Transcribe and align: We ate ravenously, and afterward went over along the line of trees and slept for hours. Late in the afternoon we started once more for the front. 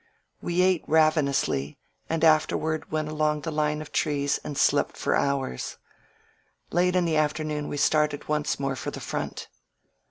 We 0.41 0.63
ate 0.63 0.83
ravenously, 0.87 1.77
and 2.09 2.23
afterward 2.23 2.91
went 2.91 3.07
over 3.07 3.15
along 3.15 3.41
the 3.41 3.51
line 3.51 3.83
of 3.83 3.91
trees 3.91 4.39
and 4.43 4.57
slept 4.57 4.97
for 4.97 5.15
hours. 5.15 5.77
Late 6.71 6.95
in 6.95 7.05
the 7.05 7.17
afternoon 7.17 7.67
we 7.67 7.77
started 7.77 8.27
once 8.27 8.59
more 8.59 8.75
for 8.75 8.89
the 8.89 8.99
front. 8.99 9.47